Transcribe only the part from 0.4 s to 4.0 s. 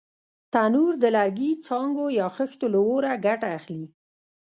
تنور د لرګي، څانګو یا خښتو له اوره ګټه اخلي